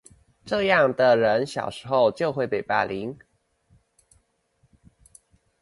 [0.47, 3.19] 這樣的人小時候就會被霸凌